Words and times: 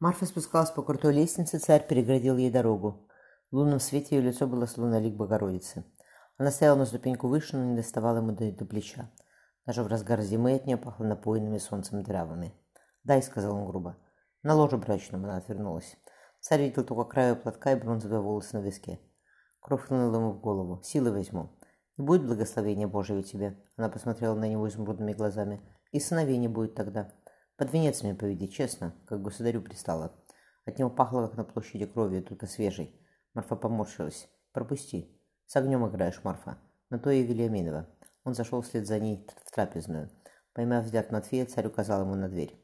Марфа 0.00 0.24
спускалась 0.24 0.70
по 0.70 0.82
крутой 0.82 1.12
лестнице, 1.12 1.58
царь 1.58 1.86
переградил 1.86 2.38
ей 2.38 2.50
дорогу. 2.50 3.06
В 3.50 3.56
лунном 3.56 3.80
свете 3.80 4.16
ее 4.16 4.22
лицо 4.22 4.46
было 4.46 4.64
словно 4.64 4.98
лик 4.98 5.14
Богородицы. 5.14 5.84
Она 6.38 6.50
стояла 6.50 6.78
на 6.78 6.86
ступеньку 6.86 7.28
выше, 7.28 7.58
но 7.58 7.66
не 7.66 7.76
доставала 7.76 8.16
ему 8.16 8.32
до, 8.32 8.50
до 8.50 8.64
плеча. 8.64 9.10
Даже 9.66 9.82
в 9.82 9.88
разгар 9.88 10.22
зимы 10.22 10.54
от 10.54 10.64
нее 10.64 10.78
пахло 10.78 11.04
напоенными 11.04 11.58
солнцем 11.58 12.02
травами. 12.02 12.54
«Дай»,— 13.04 13.22
сказал 13.22 13.54
он 13.54 13.66
грубо. 13.66 13.98
«На 14.42 14.54
ложе 14.54 14.78
брачном»,— 14.78 15.24
она 15.26 15.36
отвернулась. 15.36 15.98
Царь 16.40 16.62
видел 16.62 16.82
только 16.82 17.04
краю 17.04 17.36
платка 17.36 17.72
и 17.72 17.76
бронзовые 17.76 18.22
волосы 18.22 18.56
на 18.56 18.62
виске. 18.62 18.98
Кровь 19.60 19.84
хлынула 19.86 20.16
ему 20.16 20.32
в 20.32 20.40
голову. 20.40 20.80
«Силы 20.82 21.12
возьму. 21.12 21.50
И 21.98 22.02
будет 22.02 22.24
благословение 22.24 22.86
Божие 22.86 23.22
тебе». 23.22 23.62
Она 23.76 23.90
посмотрела 23.90 24.34
на 24.34 24.48
него 24.48 24.66
изумрудными 24.66 25.12
глазами. 25.12 25.60
«И 25.92 26.00
сыновей 26.00 26.38
не 26.38 26.48
будет 26.48 26.74
тогда. 26.74 27.12
Под 27.60 27.74
венец 27.74 28.02
мне 28.02 28.14
поведи, 28.14 28.48
честно, 28.48 28.94
как 29.04 29.20
государю 29.20 29.60
пристало». 29.60 30.12
От 30.64 30.78
него 30.78 30.88
пахло, 30.88 31.26
как 31.26 31.36
на 31.36 31.44
площади 31.44 31.84
кровью, 31.84 32.22
только 32.22 32.46
свежей. 32.46 32.98
Марфа 33.34 33.54
поморщилась. 33.54 34.30
«Пропусти. 34.52 35.14
С 35.44 35.56
огнем 35.56 35.86
играешь, 35.86 36.24
Марфа. 36.24 36.56
На 36.88 36.98
то 36.98 37.10
и 37.10 37.22
Вильяминова». 37.22 37.86
Он 38.24 38.32
зашел 38.32 38.62
вслед 38.62 38.86
за 38.86 38.98
ней 38.98 39.28
в 39.44 39.50
трапезную. 39.50 40.08
Поймав 40.54 40.86
взгляд 40.86 41.12
Матвея, 41.12 41.44
царь 41.44 41.66
указал 41.66 42.00
ему 42.00 42.14
на 42.14 42.30
дверь. 42.30 42.58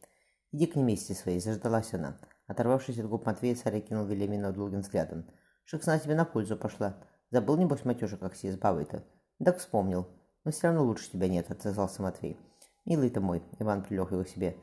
«Иди 0.52 0.64
к 0.64 0.76
невесте 0.76 1.12
своей»,— 1.12 1.40
заждалась 1.40 1.92
она. 1.92 2.18
Оторвавшись 2.46 2.98
от 2.98 3.06
губ 3.06 3.26
Матвея, 3.26 3.54
царь 3.54 3.82
кинул 3.82 4.06
Вильямина 4.06 4.50
долгим 4.50 4.80
взглядом. 4.80 5.26
«Шексна 5.66 5.98
тебе 5.98 6.14
на 6.14 6.24
пользу 6.24 6.56
пошла. 6.56 6.96
Забыл, 7.30 7.58
небось, 7.58 7.84
матюша, 7.84 8.16
как 8.16 8.32
все 8.32 8.50
с 8.50 8.56
бабой-то?» 8.56 9.04
«Так 9.44 9.58
вспомнил. 9.58 10.08
Но 10.44 10.52
все 10.52 10.68
равно 10.68 10.84
лучше 10.84 11.10
тебя 11.10 11.28
нет»,— 11.28 11.46
отозвался 11.50 12.00
Матвей. 12.00 12.40
«Милый 12.86 13.10
ты 13.10 13.20
мой»,— 13.20 13.42
Иван 13.58 13.82
прилег 13.82 14.12
его 14.12 14.24
себе. 14.24 14.56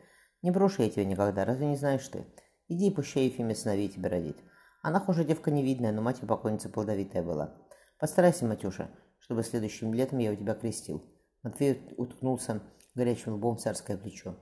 «Не 0.44 0.52
брошу 0.52 0.84
я 0.84 0.90
тебя 0.90 1.06
никогда, 1.06 1.46
разве 1.46 1.68
не 1.68 1.78
знаешь 1.78 2.06
ты? 2.10 2.26
Иди 2.68 2.90
и 2.90 2.92
пущай 2.92 3.26
Ефиме 3.26 3.56
сыновей 3.56 3.88
тебе 3.88 4.10
родить. 4.10 4.38
Она, 4.82 5.00
хуже 5.00 5.24
девка 5.24 5.52
невидная, 5.52 5.94
но 5.94 6.02
мать 6.02 6.20
покойница 6.20 6.70
плодовитая 6.70 7.24
была. 7.24 7.56
Постарайся, 7.98 8.46
Матюша, 8.46 8.92
чтобы 9.20 9.44
следующим 9.44 9.94
летом 9.94 10.20
я 10.20 10.34
у 10.34 10.36
тебя 10.36 10.54
крестил». 10.54 11.02
Матвей 11.44 11.82
уткнулся 11.98 12.62
горячим 12.94 13.36
лбом 13.36 13.56
в 13.56 13.62
царское 13.62 13.98
плечо. 13.98 14.36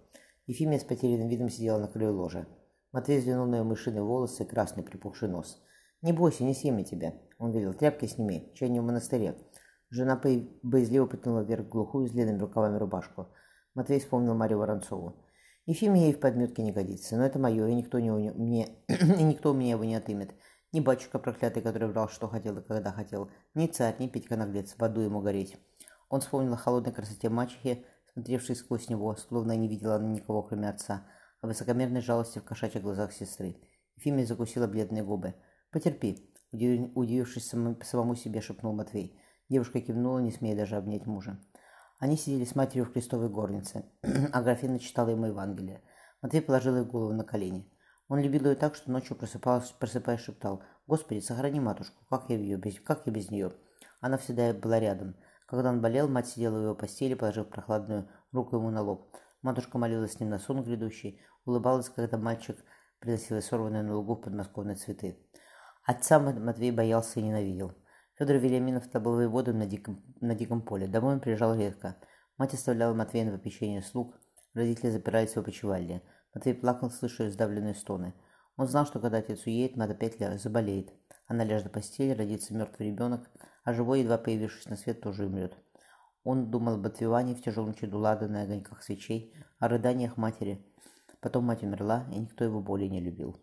Ефимия 0.47 0.79
с 0.79 0.83
потерянным 0.83 1.29
видом 1.29 1.49
сидела 1.49 1.77
на 1.77 1.87
краю 1.87 2.15
ложа. 2.15 2.47
Матвей 2.91 3.19
взглянул 3.19 3.45
на 3.45 3.57
ее 3.57 3.63
мышиные 3.63 4.03
волосы 4.03 4.43
и 4.43 4.47
красный 4.47 4.83
припухший 4.83 5.29
нос. 5.29 5.61
«Не 6.01 6.13
бойся, 6.13 6.43
не 6.43 6.55
съем 6.55 6.77
я 6.77 6.83
тебя»,— 6.83 7.13
он 7.37 7.51
велел. 7.51 7.75
«Тряпки 7.75 8.07
сними, 8.07 8.51
чай 8.55 8.69
не 8.69 8.79
в 8.79 8.83
монастыре». 8.83 9.35
Жена 9.91 10.19
боязливо 10.63 11.05
потянула 11.05 11.41
вверх 11.41 11.67
глухую 11.67 12.07
с 12.07 12.11
длинными 12.11 12.39
рукавами 12.39 12.77
рубашку. 12.77 13.27
Матвей 13.75 13.99
вспомнил 13.99 14.33
Марию 14.33 14.57
Воронцову. 14.57 15.27
Ефимия 15.67 16.05
ей 16.05 16.13
в 16.13 16.19
подметке 16.19 16.63
не 16.63 16.71
годится, 16.71 17.17
но 17.17 17.25
это 17.25 17.37
мое, 17.37 17.67
и 17.67 17.75
никто, 17.75 17.99
не 17.99 18.11
у 18.11 18.17
не... 18.17 18.31
мне... 18.31 18.69
и 18.87 19.23
никто 19.23 19.51
у 19.51 19.53
меня 19.53 19.71
его 19.71 19.83
не 19.83 19.95
отымет. 19.95 20.33
Ни 20.71 20.79
батюшка 20.79 21.19
проклятый, 21.19 21.61
который 21.61 21.89
брал, 21.89 22.09
что 22.09 22.27
хотел 22.27 22.57
и 22.57 22.63
когда 22.63 22.91
хотел, 22.91 23.29
ни 23.53 23.67
царь, 23.67 23.95
ни 23.99 24.07
Петька 24.07 24.37
наглец, 24.37 24.73
в 24.77 24.83
аду 24.83 25.01
ему 25.01 25.21
гореть. 25.21 25.57
Он 26.09 26.21
вспомнил 26.21 26.53
о 26.53 26.57
холодной 26.57 26.93
красоте 26.93 27.29
мачехи, 27.29 27.85
смотревшей 28.13 28.55
сквозь 28.55 28.89
него, 28.89 29.15
словно 29.15 29.55
не 29.55 29.67
видела 29.67 29.95
она 29.95 30.07
никого, 30.07 30.43
кроме 30.43 30.69
отца, 30.69 31.05
о 31.41 31.47
высокомерной 31.47 32.01
жалости 32.01 32.39
в 32.39 32.43
кошачьих 32.43 32.81
глазах 32.81 33.13
сестры. 33.13 33.57
Ефимия 33.97 34.25
закусила 34.25 34.67
бледные 34.67 35.03
губы. 35.03 35.35
«Потерпи»,— 35.71 36.33
удивившись 36.51 37.47
самому 37.47 38.15
себе, 38.15 38.41
шепнул 38.41 38.73
Матвей. 38.73 39.19
Девушка 39.49 39.79
кивнула, 39.81 40.19
не 40.19 40.31
смея 40.31 40.55
даже 40.55 40.75
обнять 40.75 41.05
мужа. 41.05 41.39
Они 42.01 42.17
сидели 42.17 42.45
с 42.45 42.55
матерью 42.55 42.85
в 42.85 42.93
крестовой 42.93 43.29
горнице, 43.29 43.85
а 44.33 44.41
графина 44.41 44.79
читала 44.79 45.09
ему 45.09 45.27
Евангелие. 45.27 45.83
Матвей 46.23 46.41
положил 46.41 46.75
ей 46.75 46.83
голову 46.83 47.13
на 47.13 47.23
колени. 47.23 47.71
Он 48.07 48.19
любил 48.19 48.47
ее 48.47 48.55
так, 48.55 48.73
что 48.73 48.89
ночью 48.89 49.15
просыпался, 49.15 49.75
просыпаясь, 49.77 50.21
шептал, 50.21 50.63
«Господи, 50.87 51.19
сохрани 51.19 51.59
матушку, 51.59 52.03
как 52.09 52.27
я, 52.29 52.37
ее 52.37 52.57
без, 52.57 52.79
как 52.79 53.05
я 53.05 53.13
без 53.13 53.29
нее?» 53.29 53.53
Она 53.99 54.17
всегда 54.17 54.51
была 54.51 54.79
рядом. 54.79 55.15
Когда 55.45 55.69
он 55.69 55.79
болел, 55.79 56.07
мать 56.07 56.27
сидела 56.27 56.57
в 56.57 56.63
его 56.63 56.75
постели, 56.75 57.13
положив 57.13 57.49
прохладную 57.49 58.09
руку 58.31 58.55
ему 58.55 58.71
на 58.71 58.81
лоб. 58.81 59.15
Матушка 59.43 59.77
молилась 59.77 60.13
с 60.13 60.19
ним 60.19 60.29
на 60.31 60.39
сон 60.39 60.63
грядущий, 60.63 61.21
улыбалась, 61.45 61.89
когда 61.89 62.17
мальчик 62.17 62.57
приносил 62.99 63.39
сорванные 63.43 63.83
на 63.83 63.95
лугу 63.95 64.15
подмосковные 64.15 64.75
цветы. 64.75 65.19
Отца 65.85 66.19
Матвей 66.19 66.71
боялся 66.71 67.19
и 67.19 67.23
ненавидел. 67.23 67.75
Федор 68.21 68.37
Вильяминов-то 68.37 68.99
был 68.99 69.15
воеводом 69.15 69.57
на 69.57 69.65
диком, 69.65 69.99
на 70.19 70.35
диком 70.35 70.61
поле. 70.61 70.85
Домой 70.85 71.13
он 71.15 71.21
приезжал 71.21 71.55
редко. 71.55 71.97
Мать 72.37 72.53
оставляла 72.53 72.93
Матвея 72.93 73.25
на 73.25 73.31
попечение 73.31 73.81
слуг. 73.81 74.15
Родители 74.53 74.91
запирались 74.91 75.31
в 75.33 75.37
опочивальне. 75.37 76.03
Матвей 76.35 76.53
плакал, 76.53 76.91
слыша 76.91 77.31
сдавленные 77.31 77.73
стоны. 77.73 78.13
Он 78.57 78.67
знал, 78.67 78.85
что 78.85 78.99
когда 78.99 79.17
отец 79.17 79.47
уедет, 79.47 79.75
мать 79.75 79.89
опять 79.89 80.19
заболеет. 80.39 80.93
Она 81.25 81.43
ляжет 81.43 81.63
на 81.63 81.69
постель, 81.71 82.13
родится 82.13 82.53
мертвый 82.53 82.89
ребенок, 82.89 83.27
а 83.63 83.73
живой, 83.73 84.01
едва 84.01 84.19
появившись 84.19 84.69
на 84.69 84.75
свет, 84.75 85.01
тоже 85.01 85.25
умрет. 85.25 85.57
Он 86.23 86.51
думал 86.51 86.75
об 86.75 86.85
отвивании 86.85 87.33
в 87.33 87.41
тяжелом 87.41 87.73
чаду 87.73 87.97
лада 87.97 88.27
на 88.27 88.43
огоньках 88.43 88.83
свечей, 88.83 89.33
о 89.57 89.67
рыданиях 89.67 90.17
матери. 90.17 90.63
Потом 91.21 91.45
мать 91.45 91.63
умерла, 91.63 92.05
и 92.11 92.19
никто 92.19 92.43
его 92.43 92.61
более 92.61 92.87
не 92.87 93.01
любил. 93.01 93.41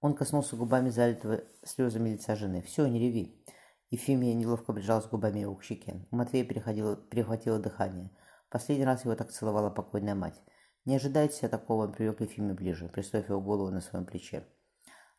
Он 0.00 0.14
коснулся 0.14 0.54
губами 0.54 0.88
залитого 0.90 1.40
слезами 1.64 2.10
лица 2.10 2.36
жены. 2.36 2.62
«Все, 2.62 2.86
не 2.86 3.00
реви. 3.00 3.44
Ефимия 3.90 4.34
неловко 4.34 4.72
прижалась 4.72 5.06
губами 5.06 5.40
его 5.40 5.54
к 5.54 5.62
щеке. 5.62 6.06
У 6.10 6.16
Матвея 6.16 6.44
перехватило 6.44 7.58
дыхание. 7.58 8.10
Последний 8.50 8.84
раз 8.84 9.04
его 9.04 9.14
так 9.14 9.30
целовала 9.30 9.70
покойная 9.70 10.14
мать. 10.14 10.42
Не 10.84 10.96
ожидайте 10.96 11.36
себя 11.36 11.48
такого, 11.48 11.84
он 11.84 11.92
привел 11.92 12.14
к 12.14 12.20
Ефиме 12.20 12.54
ближе, 12.54 12.88
приставив 12.88 13.28
его 13.28 13.40
голову 13.40 13.70
на 13.70 13.80
своем 13.80 14.04
плече. 14.04 14.46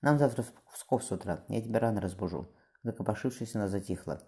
«Нам 0.02 0.18
завтра 0.18 0.44
в 0.44 0.54
Псков 0.74 1.04
с 1.04 1.12
утра. 1.12 1.44
Я 1.48 1.62
тебя 1.62 1.80
рано 1.80 2.00
разбужу». 2.00 2.56
Закопошившись, 2.84 3.56
она 3.56 3.68
затихла. 3.68 4.22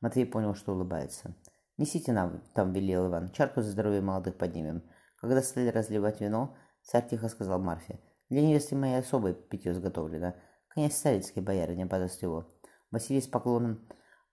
Матвей 0.00 0.26
понял, 0.26 0.54
что 0.54 0.72
улыбается. 0.72 1.36
«Несите 1.76 2.12
нам, 2.12 2.42
там 2.54 2.72
велел 2.72 3.08
Иван. 3.08 3.30
Чарку 3.30 3.62
за 3.62 3.70
здоровье 3.70 4.00
молодых 4.00 4.36
поднимем». 4.36 4.82
Когда 5.16 5.42
стали 5.42 5.68
разливать 5.68 6.20
вино, 6.20 6.56
царь 6.82 7.08
тихо 7.08 7.28
сказал 7.28 7.60
Марфе. 7.60 8.00
«Для 8.28 8.42
невесты 8.42 8.76
моей 8.76 8.98
особой 8.98 9.34
питье 9.34 9.72
изготовлено. 9.72 10.34
Князь 10.68 10.96
Старицкий, 10.96 11.42
боярыня, 11.42 11.86
подаст 11.86 12.22
его». 12.22 12.53
Василий 12.94 13.20
с 13.20 13.26
поклоном 13.26 13.84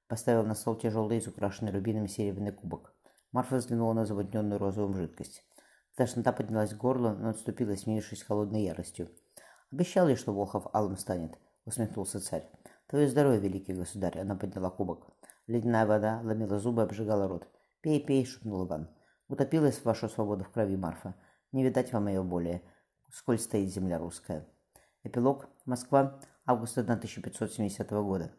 поставил 0.08 0.46
на 0.46 0.54
стол 0.54 0.76
тяжелый, 0.76 1.18
изукрашенный 1.18 1.72
рубинами 1.72 2.06
серебряный 2.06 2.52
кубок. 2.52 2.94
Марфа 3.32 3.56
взглянула 3.56 3.94
на 3.94 4.06
заводненную 4.06 4.60
розовую 4.60 4.94
жидкость. 4.94 5.44
Тошнота 5.96 6.32
поднялась 6.32 6.70
к 6.70 6.78
горлу, 6.78 7.10
но 7.10 7.30
отступила, 7.30 7.76
сменившись 7.76 8.22
холодной 8.22 8.62
яростью. 8.62 9.10
«Обещал 9.72 10.08
ли, 10.08 10.16
что 10.16 10.32
Волхов 10.32 10.68
алым 10.76 10.96
станет?»— 10.98 11.40
усмехнулся 11.66 12.20
царь. 12.20 12.48
«Твое 12.86 13.08
здоровье, 13.08 13.40
великий 13.40 13.74
государь!»— 13.74 14.20
она 14.22 14.36
подняла 14.36 14.70
кубок. 14.70 15.08
Ледяная 15.48 15.88
вода 15.88 16.22
ломила 16.24 16.60
зубы, 16.60 16.84
обжигала 16.84 17.28
рот. 17.28 17.48
«Пей, 17.82 18.00
пей!»— 18.00 18.26
шепнул 18.28 18.68
Иван. 18.68 18.92
«Утопилась 19.28 19.84
ваша 19.84 20.08
свобода 20.08 20.44
в 20.44 20.52
крови, 20.52 20.78
Марфа. 20.78 21.16
Не 21.52 21.64
видать 21.64 21.92
вам 21.94 22.10
ее 22.10 22.22
более, 22.22 22.62
сколь 23.12 23.40
стоит 23.40 23.74
земля 23.74 23.98
русская». 23.98 24.46
Эпилог. 25.04 25.48
Москва. 25.66 26.20
Август 26.46 26.78
1570 26.78 27.90
года. 27.90 28.32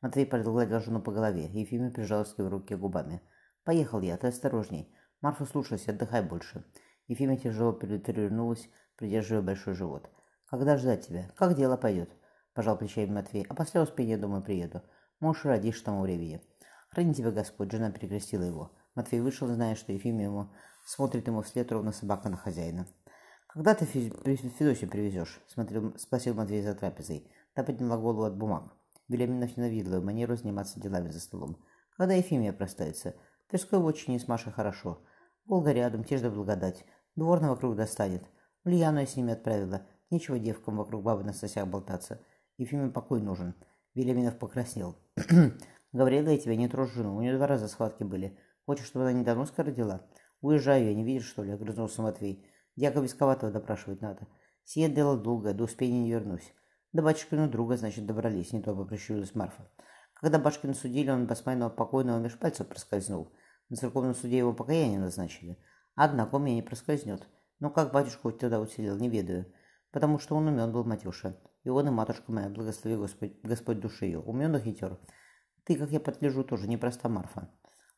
Матвей 0.00 0.26
погладил 0.26 0.80
жену 0.80 1.00
по 1.00 1.10
голове, 1.10 1.46
Ефимия 1.46 1.90
прижалась 1.90 2.32
к 2.32 2.38
его 2.38 2.48
руке 2.48 2.76
губами. 2.76 3.20
«Поехал 3.64 4.00
я, 4.00 4.16
ты 4.16 4.28
осторожней. 4.28 4.94
Марфа, 5.20 5.44
слушайся, 5.44 5.90
отдыхай 5.90 6.22
больше». 6.22 6.64
Ефимия 7.08 7.36
тяжело 7.36 7.72
перевернулась, 7.72 8.68
придерживая 8.96 9.42
большой 9.42 9.74
живот. 9.74 10.08
«Когда 10.46 10.76
ждать 10.76 11.06
тебя? 11.06 11.30
Как 11.34 11.56
дело 11.56 11.76
пойдет?» 11.76 12.10
Пожал 12.54 12.78
плечами 12.78 13.10
Матвей. 13.10 13.44
«А 13.48 13.54
после 13.54 13.80
успения, 13.80 14.16
думаю, 14.16 14.42
приеду. 14.42 14.82
Можешь 15.18 15.44
родишь 15.44 15.80
тому 15.80 16.02
времени». 16.02 16.42
«Храни 16.90 17.12
тебя 17.12 17.32
Господь!» 17.32 17.72
Жена 17.72 17.90
перекрестила 17.90 18.42
его. 18.42 18.72
Матвей 18.94 19.20
вышел, 19.20 19.48
зная, 19.48 19.74
что 19.74 19.92
Ефимия 19.92 20.26
ему 20.26 20.50
смотрит 20.86 21.26
ему 21.26 21.42
вслед 21.42 21.70
ровно 21.72 21.92
собака 21.92 22.28
на 22.28 22.36
хозяина. 22.36 22.86
«Когда 23.48 23.74
ты 23.74 23.84
Федосию 23.84 24.90
привезешь?»– 24.90 25.40
спросил 25.96 26.34
Матвей 26.34 26.62
за 26.62 26.74
трапезой. 26.74 27.30
Та 27.54 27.64
подняла 27.64 27.96
голову 27.96 28.24
от 28.24 28.36
бумаг. 28.36 28.77
Ненавидел 29.08 29.94
ее 29.94 30.00
манеру 30.00 30.36
заниматься 30.36 30.80
делами 30.80 31.10
за 31.10 31.20
столом. 31.20 31.64
Когда 31.96 32.14
Ефимия 32.14 32.52
простается? 32.52 33.14
Тверской 33.48 33.78
в 33.78 33.86
отчине 33.86 34.18
с 34.18 34.28
Машей 34.28 34.52
хорошо. 34.52 35.02
Волга 35.46 35.72
рядом, 35.72 36.04
те 36.04 36.18
же 36.18 36.30
благодать. 36.30 36.84
Дворно 37.16 37.50
вокруг 37.50 37.74
достанет. 37.74 38.22
Ульяну 38.64 39.00
я 39.00 39.06
с 39.06 39.16
ними 39.16 39.32
отправила. 39.32 39.86
Нечего 40.10 40.38
девкам 40.38 40.76
вокруг 40.76 41.02
бабы 41.02 41.24
на 41.24 41.32
сосях 41.32 41.66
болтаться. 41.66 42.20
Ефиме 42.58 42.90
покой 42.90 43.22
нужен. 43.22 43.54
Веляминов 43.94 44.38
покраснел. 44.38 44.96
Говорила 45.92 46.28
я 46.28 46.38
тебе, 46.38 46.56
не 46.56 46.68
трожь 46.68 46.92
жену. 46.92 47.16
У 47.16 47.20
нее 47.20 47.36
два 47.36 47.46
раза 47.46 47.68
схватки 47.68 48.04
были. 48.04 48.38
Хочешь, 48.66 48.86
чтобы 48.86 49.06
она 49.08 49.18
недавно 49.18 49.46
родила? 49.56 50.06
Уезжаю 50.40 50.84
я, 50.84 50.94
не 50.94 51.04
видишь, 51.04 51.26
что 51.26 51.42
ли? 51.42 51.52
Огрызнулся 51.52 52.02
Матвей. 52.02 52.46
Дьяка 52.76 53.00
Висковатого 53.00 53.50
допрашивать 53.50 54.02
надо. 54.02 54.28
Сие 54.64 54.88
дело 54.88 55.16
долго, 55.16 55.54
до 55.54 55.64
успения 55.64 56.02
не 56.02 56.12
вернусь. 56.12 56.52
До 56.92 57.02
батюшкина 57.02 57.48
друга, 57.48 57.76
значит, 57.76 58.06
добрались, 58.06 58.52
не 58.52 58.62
то 58.62 58.74
бы 58.74 58.86
прищурилась 58.86 59.34
Марфа. 59.34 59.68
Когда 60.14 60.38
Башкина 60.38 60.74
судили, 60.74 61.10
он 61.10 61.26
Басмайного 61.26 61.70
покойного 61.70 62.18
меж 62.18 62.38
пальцев 62.38 62.66
проскользнул. 62.66 63.32
На 63.68 63.76
церковном 63.76 64.14
суде 64.14 64.38
его 64.38 64.52
покаяние 64.52 64.98
назначили. 64.98 65.62
Однако 65.94 66.36
у 66.36 66.38
меня 66.38 66.56
не 66.56 66.62
проскользнет. 66.62 67.28
Но 67.60 67.70
как 67.70 67.92
батюшку 67.92 68.32
тогда 68.32 68.60
уцелел, 68.60 68.96
не 68.96 69.08
ведаю. 69.08 69.52
потому 69.90 70.18
что 70.18 70.34
он 70.34 70.46
умен 70.46 70.72
был, 70.72 70.84
Матюша. 70.84 71.36
И 71.64 71.68
он, 71.68 71.88
и 71.88 71.90
матушка 71.90 72.32
моя, 72.32 72.48
благослови 72.48 72.96
Господь, 72.96 73.40
Господь 73.42 73.80
души 73.80 74.06
ее, 74.06 74.20
умен 74.20 74.54
и 74.56 74.60
хитер. 74.60 74.98
Ты, 75.64 75.76
как 75.76 75.90
я 75.90 76.00
подгляжу, 76.00 76.44
тоже 76.44 76.68
непроста, 76.68 77.08
Марфа. 77.08 77.50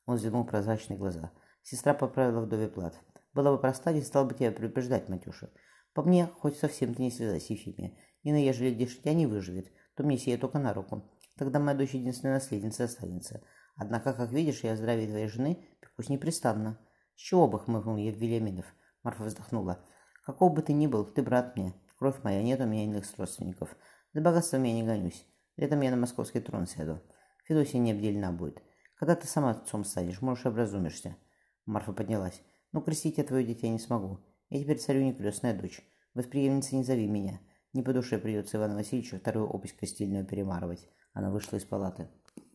Он 0.07 0.17
взглянул 0.17 0.45
прозрачные 0.45 0.99
глаза. 0.99 1.31
Сестра 1.63 1.95
поправила 1.95 2.41
вдове 2.41 2.69
плат. 2.69 2.99
Была 3.33 3.53
бы 3.53 3.59
проста, 3.59 3.93
не 3.93 4.03
стал 4.03 4.27
бы 4.27 4.35
тебя 4.35 4.51
предупреждать, 4.51 5.09
Матюша. 5.09 5.51
По 5.95 6.03
мне, 6.03 6.27
хоть 6.27 6.57
совсем 6.57 6.95
ты 6.95 7.03
не 7.03 7.11
связай 7.11 7.41
с 7.41 7.51
Ефимией. 7.51 7.99
И 8.23 8.33
на 8.33 8.37
ежели 8.37 8.75
дитя 8.75 9.13
не 9.13 9.27
выживет, 9.27 9.73
то 9.95 10.03
мне 10.03 10.19
сие 10.19 10.37
только 10.37 10.59
на 10.59 10.75
руку. 10.75 11.03
Тогда 11.37 11.59
моя 11.59 11.77
дочь 11.77 11.95
единственная 11.95 12.35
наследница 12.35 12.85
останется. 12.85 13.43
Однако, 13.77 14.13
как 14.13 14.31
видишь, 14.31 14.63
я 14.63 14.75
о 14.75 14.77
твоей 14.77 15.27
жены 15.29 15.65
пекусь 15.81 16.09
непрестанно. 16.09 16.79
С 17.17 17.21
чего 17.21 17.49
бы 17.49 17.59
хмыкнул 17.59 17.97
Евгелеминов? 17.97 18.67
Марфа 19.03 19.25
вздохнула. 19.25 19.85
Каков 20.25 20.53
бы 20.53 20.63
ты 20.63 20.73
ни 20.73 20.87
был, 20.87 21.05
ты 21.05 21.23
брат 21.23 21.57
мне. 21.57 21.75
Кровь 21.99 22.23
моя, 22.23 22.43
нет 22.43 22.61
у 22.61 22.67
меня 22.67 22.85
иных 22.85 23.05
родственников. 23.17 23.75
За 24.13 24.21
богатством 24.21 24.63
я 24.65 24.75
не 24.75 24.83
гонюсь. 24.83 25.27
Летом 25.57 25.81
я 25.81 25.91
на 25.91 25.97
московский 25.97 26.41
трон 26.41 26.67
сяду. 26.67 27.03
Федосия 27.45 27.79
не 27.79 27.93
обделена 27.93 28.33
будет. 28.33 28.63
Когда 28.97 29.17
ты 29.17 29.27
сама 29.27 29.53
отцом 29.53 29.85
станешь, 29.85 30.21
можешь 30.21 30.47
образумишься. 30.47 31.17
Марфа 31.65 31.93
поднялась. 31.93 32.43
Ну, 32.73 32.81
крестить 32.83 33.19
я 33.19 33.25
твое 33.25 33.45
дитя 33.45 33.69
не 33.69 33.79
смогу. 33.79 34.21
Я 34.51 34.61
теперь 34.61 34.79
царю 34.79 35.03
не 35.03 35.15
крестная 35.15 35.59
дочь. 35.59 35.81
Восприемница 36.15 36.77
не 36.77 36.85
зови 36.85 37.07
меня. 37.07 37.41
Не 37.73 37.83
по 37.83 37.93
душе 37.93 38.19
придется 38.19 38.57
Ивану 38.57 38.75
Васильевичу 38.75 39.19
вторую 39.19 39.49
опись 39.49 39.73
крестильную 39.73 40.27
перемарывать. 40.27 40.89
Она 41.13 41.31
вышла 41.31 41.57
из 41.57 41.65
палаты. 41.65 42.09